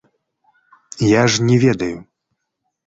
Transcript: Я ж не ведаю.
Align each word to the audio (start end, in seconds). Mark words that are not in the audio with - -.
Я 1.11 1.21
ж 1.35 1.49
не 1.51 1.61
ведаю. 1.67 1.95